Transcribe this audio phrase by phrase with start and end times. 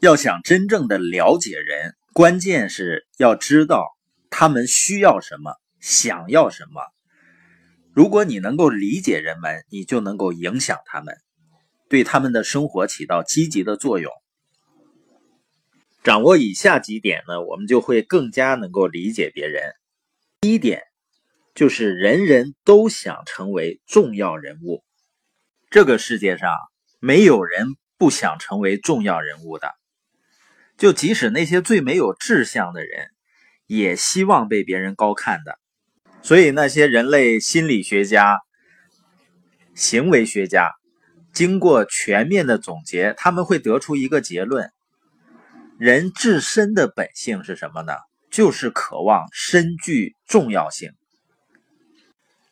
[0.00, 3.84] 要想真正的了解人，关键是要知道
[4.30, 6.80] 他们需要什么，想要什么。
[7.92, 11.14] 如果你能够理解人们，你就能够影响他们，
[11.90, 14.10] 对他们的生活起到积极的作用。
[16.02, 19.62] 掌握以下几点呢，我们就会更加能够理解别人。
[20.40, 20.82] 第一点
[21.54, 24.82] 就是人人都想成为重要人物，
[25.68, 26.50] 这个世界上
[27.00, 27.66] 没有人
[27.98, 29.70] 不想成为重要人物的。
[30.80, 33.10] 就即使那些最没有志向的人，
[33.66, 35.58] 也希望被别人高看的。
[36.22, 38.38] 所以那些人类心理学家、
[39.74, 40.70] 行为学家，
[41.34, 44.72] 经过全面的总结，他们会得出一个结论：
[45.78, 47.92] 人自身的本性是什么呢？
[48.30, 50.92] 就是渴望身具重要性。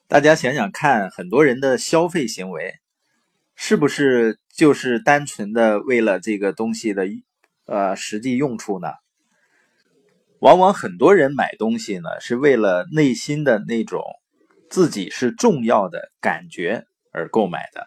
[0.07, 2.75] 大家想想看，很多人的消费行为，
[3.57, 7.07] 是不是就是单纯的为了这个东西的？
[7.69, 8.89] 呃，实际用处呢？
[10.41, 14.03] 往往很多人买东西呢，是为了内心的那种
[14.71, 17.87] 自己是重要的感觉而购买的。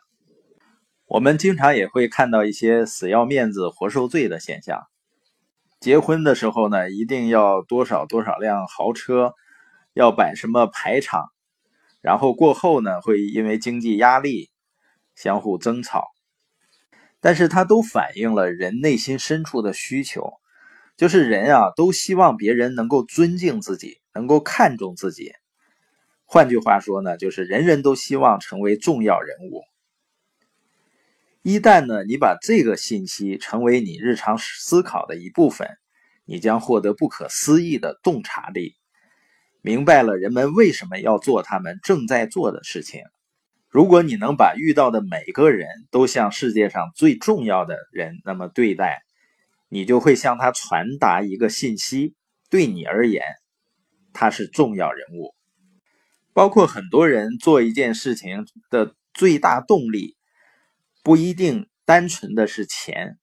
[1.08, 4.84] 我们经常也会看到一些死要面子活受罪的现象。
[5.80, 9.34] 结婚的时候呢，一定要多少多少辆豪车，
[9.94, 11.26] 要摆什么排场，
[12.02, 14.52] 然后过后呢，会因为经济压力
[15.16, 16.06] 相互争吵。
[17.22, 20.34] 但是它都反映了人内心深处的需求，
[20.98, 25.32] 就是人啊都希望别人能够尊敬自己，能够看重自己。
[26.26, 29.64] 换句话说呢，就是人人都希望成为重要人物。
[31.44, 35.68] 一旦呢你把这个信息成为你日常思考的一部分，
[36.26, 38.76] 你将获得不可思议的洞察力，
[39.62, 43.04] 明白了人们为什么要做他们正在做的事情。
[43.72, 49.02] 如果你能把遇到的每个人都像世界上最重要的人那么对待，
[49.70, 52.14] 你就会向他传达一个信息：
[52.50, 53.24] 对你而言，
[54.12, 55.34] 他是重要人物。
[56.34, 60.18] 包括很多人做一件事情的最大动力，
[61.02, 63.18] 不一定单纯的是钱，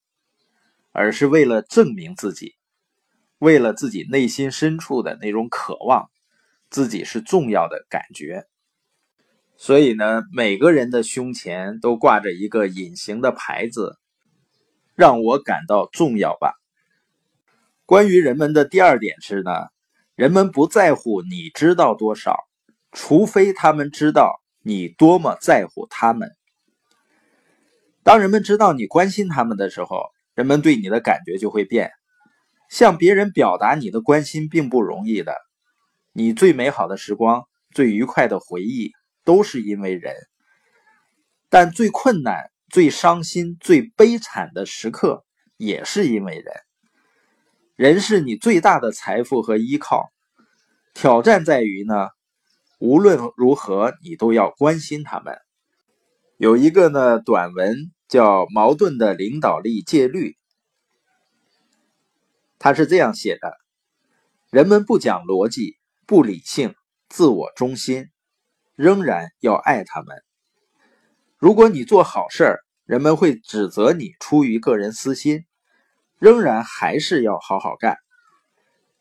[0.92, 2.54] 而是为了证明自己，
[3.38, 6.10] 为了自己内心深处的那种渴望，
[6.70, 8.46] 自己是重要的感觉。
[9.60, 13.98] 所以呢，每个人的胸前都挂着一个隐形的牌子，
[14.94, 16.54] 让我感到重要吧。
[17.84, 19.50] 关于人们的第二点是呢，
[20.14, 22.36] 人们不在乎你知道多少，
[22.92, 26.30] 除非他们知道你多么在乎他们。
[28.04, 30.04] 当人们知道你关心他们的时候，
[30.36, 31.90] 人们对你的感觉就会变。
[32.70, 35.34] 向别人表达你的关心并不容易的，
[36.12, 37.42] 你最美好的时光，
[37.74, 38.92] 最愉快的回忆。
[39.28, 40.14] 都是因为人，
[41.50, 45.26] 但最困难、最伤心、最悲惨的时刻
[45.58, 46.54] 也是因为人。
[47.76, 50.10] 人是你最大的财富和依靠。
[50.94, 52.08] 挑战在于呢，
[52.78, 55.36] 无论如何你都要关心他们。
[56.38, 60.30] 有一个呢短文叫《矛盾的领导力戒律》，
[62.58, 63.58] 他是这样写的：
[64.48, 66.74] 人们不讲逻辑、不理性、
[67.10, 68.08] 自我中心。
[68.78, 70.22] 仍然要爱他们。
[71.36, 75.44] 如果你做好事儿，人们会指责你出于个人私心，
[76.20, 77.96] 仍然还是要好好干。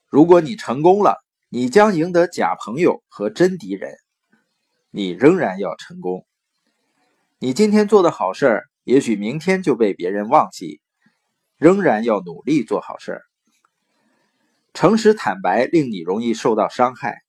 [0.07, 3.93] 如果你成功了，你将赢得假朋友和真敌人，
[4.89, 6.25] 你仍然要成功。
[7.37, 10.81] 你今天做的好事儿，也许明天就被别人忘记，
[11.55, 13.21] 仍然要努力做好事儿。
[14.73, 17.26] 诚实坦白令你容易受到伤害。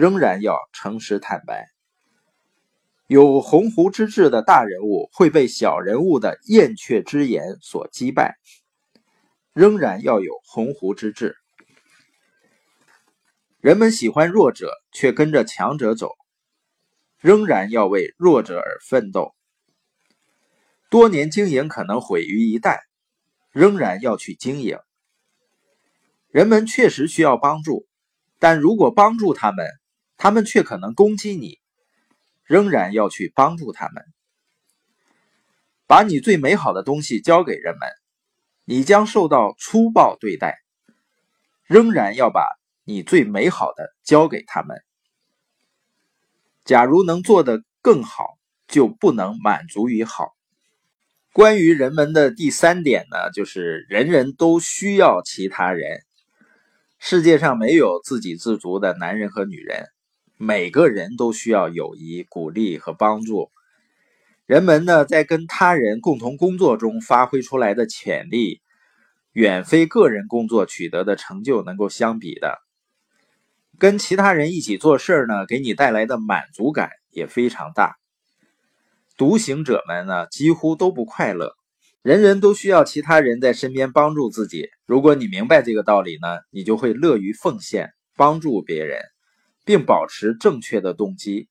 [0.00, 1.68] 仍然要诚实坦白。
[3.06, 8.38] 有鸿鹄之志的大人物会被小人物的燕雀之言所击败。
[9.52, 11.36] 仍然要有鸿鹄之志。
[13.60, 16.12] 人们喜欢弱者，却跟着强者走。
[17.18, 19.34] 仍然要为弱者而奋斗。
[20.88, 22.78] 多年经营可能毁于一旦，
[23.50, 24.78] 仍然要去经营。
[26.30, 27.86] 人们确实需要帮助，
[28.38, 29.66] 但如果帮助他们，
[30.22, 31.58] 他们却可能攻击你，
[32.44, 34.04] 仍然要去帮助他们。
[35.86, 37.88] 把你最美好的东西交给人们，
[38.66, 40.58] 你将受到粗暴对待，
[41.64, 42.46] 仍然要把
[42.84, 44.82] 你最美好的交给他们。
[46.66, 48.36] 假如能做得更好，
[48.68, 50.36] 就不能满足于好。
[51.32, 56.02] 关于人们的第三点呢，就是人人都需要其他人。
[56.98, 59.88] 世界上没有自给自足的男人和女人。
[60.42, 63.50] 每个人都需要友谊、鼓励和帮助。
[64.46, 68.62] 人们呢，在跟他人共同工作中发挥出来的潜力，
[69.32, 72.56] 远非个人工作取得的成就能够相比的。
[73.78, 77.96] 跟其他人一起做事呢，给你带来的满足感也非常大。
[79.18, 81.54] 独行者们呢，几乎都不快乐。
[82.00, 84.70] 人人都需要其他人在身边帮助自己。
[84.86, 89.02] 如果你明白这个道理呢，你就会乐于奉献，帮助别人，
[89.70, 91.48] 并保持正确的动机。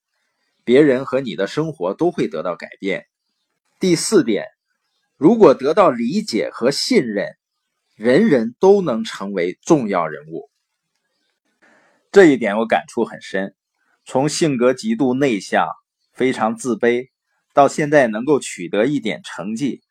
[0.65, 3.05] 别人和你的生活都会得到改变。
[3.79, 4.43] 第四点，
[5.15, 7.37] 如果得到理解和信任，
[7.95, 10.49] 人人都能成为重要人物。
[12.11, 13.55] 这一点我感触很深。
[14.03, 15.65] 从性格极度内向、
[16.11, 17.07] 非常自卑，
[17.53, 19.81] 到现在能够取得一点成绩，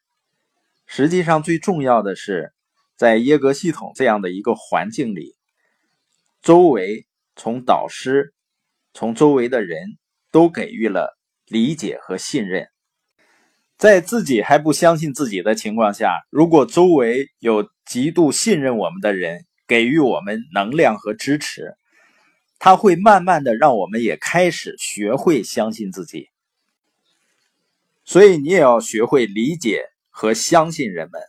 [0.84, 2.52] 实际上最重要的是，
[2.94, 5.34] 在耶格系统这样的一个环境里，
[6.42, 7.07] 周围
[7.38, 8.34] 从导师、
[8.92, 9.96] 从周围的人
[10.30, 12.68] 都给予了理解和信任。
[13.78, 21.74] 在自己还不相信自己的情况下，如果周围有极度信任我们的人，给予我们能量和支持。
[22.58, 26.28] 他会慢慢的让我们也开始学会相信自己，
[28.04, 31.22] 所以你也要学会理解和相信人们。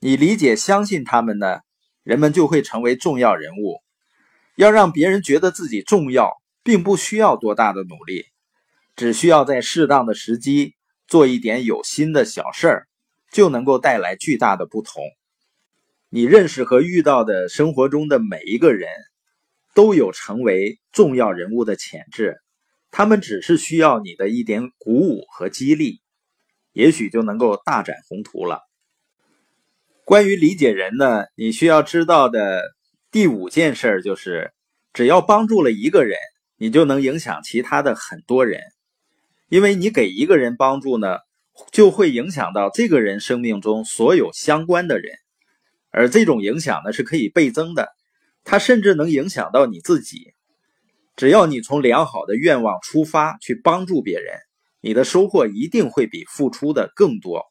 [0.00, 1.60] 你理解、相信他们呢，
[2.02, 3.80] 人们就会成为重要人物。
[4.58, 6.32] 要让别人觉得自己重要，
[6.62, 8.26] 并不需要多大的努力，
[8.96, 10.74] 只需要在适当的时机
[11.06, 12.88] 做一点有心的小事儿，
[13.30, 15.02] 就能够带来巨大的不同。
[16.08, 18.88] 你认识和遇到的生活中的每一个人。
[19.74, 22.38] 都有成为重要人物的潜质，
[22.90, 26.00] 他们只是需要你的一点鼓舞和激励，
[26.72, 28.60] 也许就能够大展宏图了。
[30.04, 32.64] 关于理解人呢，你需要知道的
[33.10, 34.52] 第五件事儿就是，
[34.92, 36.18] 只要帮助了一个人，
[36.58, 38.60] 你就能影响其他的很多人，
[39.48, 41.18] 因为你给一个人帮助呢，
[41.72, 45.14] 就会影响到这个人生命中所有相关的人，
[45.90, 47.88] 而这种影响呢是可以倍增的。
[48.44, 50.34] 它甚至能影响到你自己。
[51.16, 54.38] 只要你从良好的愿望出发去帮助别人，
[54.80, 57.44] 你的收获一定会比付出的更多。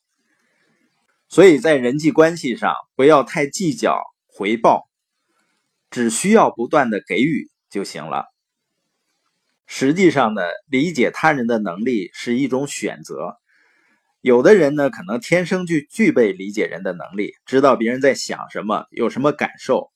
[1.29, 4.86] 所以在人际关系上，不要太计较回报，
[5.89, 8.25] 只需要不断的给予就行了。
[9.65, 13.37] 实际上呢，理解他人的能力是一种选择。
[14.21, 19.91] 有的人呢，可能天生就具备理解人的能力，知道别人在想什么，有什么感受。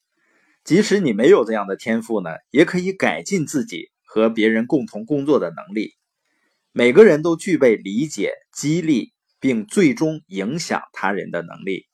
[0.63, 5.95] 即使你没有这样的天赋呢，也可以改进自己和别人共同工作的能力。
[6.71, 11.87] 每个人都具备理解、激励并最终影响他人的能力。